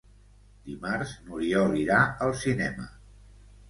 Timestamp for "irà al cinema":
1.85-2.93